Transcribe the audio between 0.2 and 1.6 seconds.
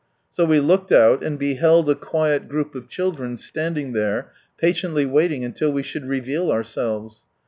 So we looked out, and